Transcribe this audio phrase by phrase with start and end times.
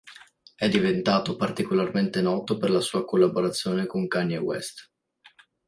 [0.55, 4.89] È diventato particolarmente noto per la sua collaborazione con Kanye West.